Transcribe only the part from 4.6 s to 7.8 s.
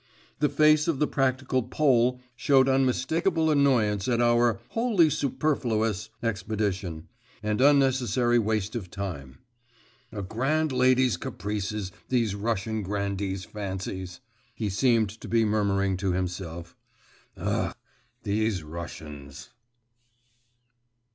'wholly superfluous' expedition, and